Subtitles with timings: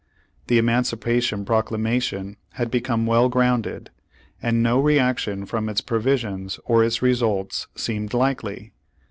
[0.47, 3.91] The Emancipation Proclamation had become well grounded,
[4.41, 8.71] and no reaction from its provisions or its results seemed likely.